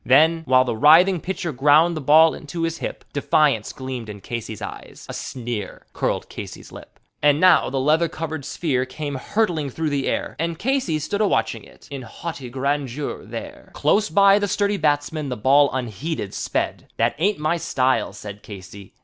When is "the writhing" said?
0.65-1.21